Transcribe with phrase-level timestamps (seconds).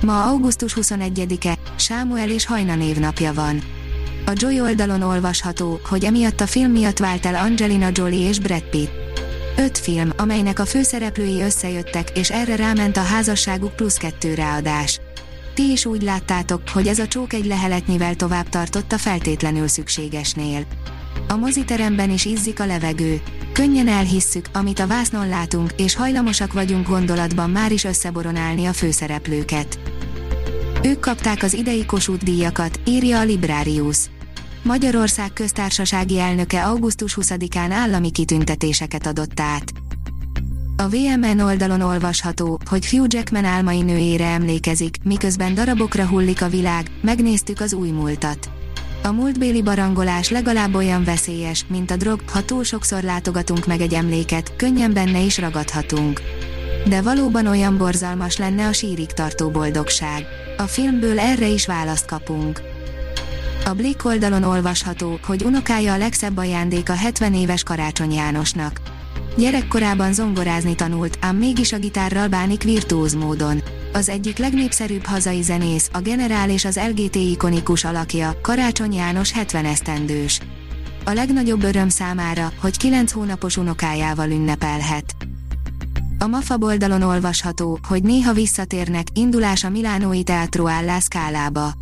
[0.00, 3.62] Ma augusztus 21-e, Sámuel és Hajna névnapja van.
[4.26, 8.62] A Joy oldalon olvasható, hogy emiatt a film miatt vált el Angelina Jolie és Brad
[8.62, 8.90] Pitt.
[9.56, 15.00] Öt film, amelynek a főszereplői összejöttek, és erre ráment a házasságuk plusz kettő ráadás.
[15.54, 20.66] Ti is úgy láttátok, hogy ez a csók egy leheletnyivel tovább tartott a feltétlenül szükségesnél.
[21.30, 23.20] A moziteremben is izzik a levegő.
[23.52, 29.78] Könnyen elhisszük, amit a vásznon látunk, és hajlamosak vagyunk gondolatban már is összeboronálni a főszereplőket.
[30.82, 33.98] Ők kapták az idei Kossuth díjakat, írja a Librarius.
[34.62, 39.72] Magyarország köztársasági elnöke augusztus 20-án állami kitüntetéseket adott át.
[40.76, 46.90] A VMN oldalon olvasható, hogy Hugh Jackman álmai nőjére emlékezik, miközben darabokra hullik a világ,
[47.02, 48.50] megnéztük az új múltat.
[49.02, 53.94] A múltbéli barangolás legalább olyan veszélyes, mint a drog, ha túl sokszor látogatunk meg egy
[53.94, 56.20] emléket, könnyen benne is ragadhatunk.
[56.88, 60.26] De valóban olyan borzalmas lenne a sírig tartó boldogság.
[60.56, 62.60] A filmből erre is választ kapunk.
[63.66, 68.80] A Blick oldalon olvasható, hogy unokája a legszebb ajándék a 70 éves Karácsony Jánosnak.
[69.36, 73.62] Gyerekkorában zongorázni tanult, ám mégis a gitárral bánik virtuóz módon.
[73.92, 79.64] Az egyik legnépszerűbb hazai zenész, a generál és az LGT ikonikus alakja, Karácsony János 70
[79.64, 80.40] esztendős.
[81.04, 85.14] A legnagyobb öröm számára, hogy 9 hónapos unokájával ünnepelhet.
[86.18, 90.66] A MAFA oldalon olvasható, hogy néha visszatérnek, indulás a Milánói Teatro
[90.98, 91.72] Szkálába.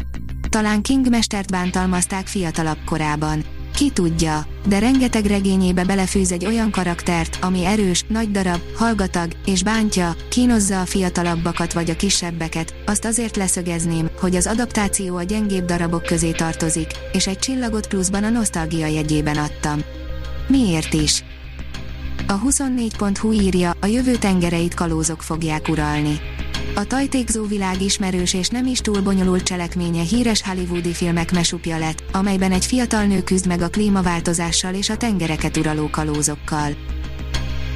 [0.49, 3.45] Talán King mestert bántalmazták fiatalabb korában.
[3.79, 9.63] Ki tudja, de rengeteg regényébe belefűz egy olyan karaktert, ami erős, nagy darab, hallgatag, és
[9.63, 15.65] bántja, kínozza a fiatalabbakat vagy a kisebbeket, azt azért leszögezném, hogy az adaptáció a gyengébb
[15.65, 19.81] darabok közé tartozik, és egy csillagot pluszban a nosztalgia jegyében adtam.
[20.49, 21.25] Miért is?
[22.27, 26.21] A 24.hu írja, a jövő tengereit kalózok fogják uralni.
[26.79, 32.03] A tajtékzó világ ismerős és nem is túl bonyolult cselekménye híres hollywoodi filmek mesupja lett,
[32.13, 36.73] amelyben egy fiatal nő küzd meg a klímaváltozással és a tengereket uraló kalózokkal.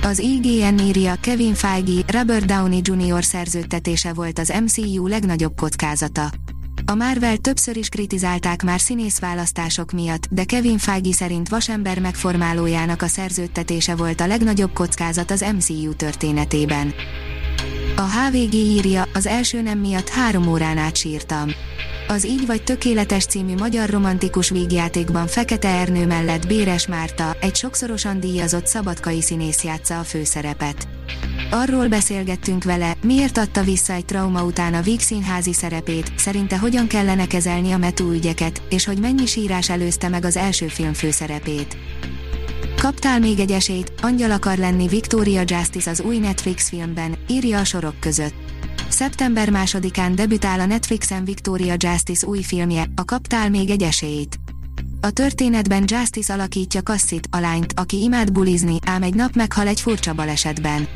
[0.02, 3.24] Az IGN írja, Kevin Feige, Robert Downey Jr.
[3.24, 6.30] szerződtetése volt az MCU legnagyobb kockázata.
[6.86, 13.06] A Marvel többször is kritizálták már színészválasztások miatt, de Kevin Feige szerint vasember megformálójának a
[13.06, 16.94] szerződtetése volt a legnagyobb kockázat az MCU történetében.
[17.96, 21.50] A HVG írja, az első nem miatt három órán át sírtam.
[22.08, 28.20] Az Így vagy Tökéletes című magyar romantikus vígjátékban Fekete Ernő mellett Béres Márta, egy sokszorosan
[28.20, 30.88] díjazott szabadkai színész játsza a főszerepet.
[31.50, 36.86] Arról beszélgettünk vele, miért adta vissza egy trauma után a Víg színházi szerepét, szerinte hogyan
[36.86, 41.76] kellene kezelni a metú ügyeket, és hogy mennyi sírás előzte meg az első film főszerepét.
[42.82, 47.64] Kaptál még egy esélyt, angyal akar lenni Victoria Justice az új Netflix filmben, írja a
[47.64, 48.34] sorok között.
[48.88, 54.38] Szeptember másodikán debütál a Netflixen Victoria Justice új filmje, a Kaptál még egy esélyt.
[55.00, 59.80] A történetben Justice alakítja Cassit, a lányt, aki imád bulizni, ám egy nap meghal egy
[59.80, 60.88] furcsa balesetben.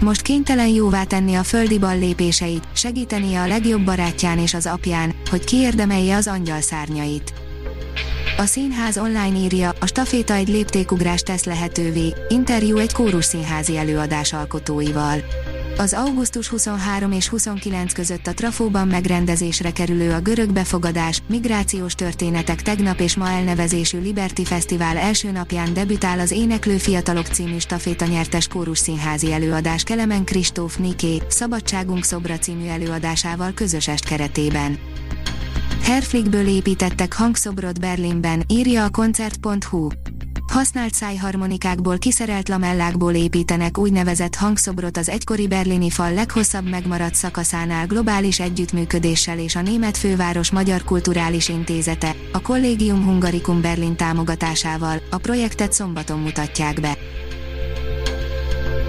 [0.00, 5.14] Most kénytelen jóvá tenni a földi bal lépéseit, segítenie a legjobb barátján és az apján,
[5.30, 7.32] hogy kiérdemelje az angyal szárnyait.
[8.40, 14.32] A színház online írja, a staféta egy léptékugrást tesz lehetővé, interjú egy kórus színházi előadás
[14.32, 15.18] alkotóival.
[15.76, 22.62] Az augusztus 23 és 29 között a Trafóban megrendezésre kerülő a görög befogadás, migrációs történetek
[22.62, 28.48] tegnap és ma elnevezésű Liberty Fesztivál első napján debütál az Éneklő Fiatalok című staféta nyertes
[28.48, 34.78] kórus színházi előadás Kelemen Kristóf Niké, Szabadságunk szobra című előadásával közös est keretében.
[35.82, 39.88] Herflickből építettek hangszobrot Berlinben, írja a koncert.hu.
[40.52, 48.40] Használt szájharmonikákból kiszerelt lamellákból építenek úgynevezett hangszobrot az egykori berlini fal leghosszabb megmaradt szakaszánál globális
[48.40, 55.72] együttműködéssel és a német főváros Magyar Kulturális Intézete, a Collegium Hungaricum Berlin támogatásával, a projektet
[55.72, 56.96] szombaton mutatják be.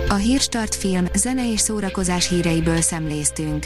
[0.09, 3.65] A Hírstart film, zene és szórakozás híreiből szemléztünk.